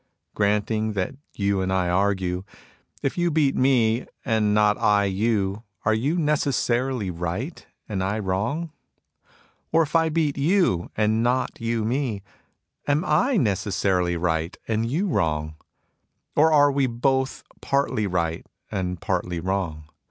Granting 0.33 0.93
that 0.93 1.13
you 1.35 1.61
and 1.61 1.71
I 1.71 1.87
argue. 1.87 2.43
If 3.03 3.19
you 3.19 3.29
beat 3.29 3.55
me, 3.55 4.07
and 4.25 4.51
not 4.51 4.75
I 4.79 5.03
you, 5.03 5.61
are 5.85 5.93
you 5.93 6.17
necessarily 6.17 7.11
right 7.11 7.63
and 7.87 8.03
I 8.03 8.17
wrong? 8.17 8.71
Or 9.71 9.83
if 9.83 9.95
I 9.95 10.09
beat 10.09 10.39
you 10.39 10.89
and 10.97 11.21
not 11.21 11.61
you 11.61 11.85
me, 11.85 12.23
am 12.87 13.03
I 13.05 13.37
necessarily 13.37 14.17
right 14.17 14.57
and 14.67 14.87
you 14.89 15.07
wrong? 15.07 15.53
Or 16.35 16.51
are 16.51 16.71
we 16.71 16.87
both 16.87 17.43
partly 17.61 18.07
right 18.07 18.43
and 18.71 18.99
partly 18.99 19.39
wrong 19.39 19.83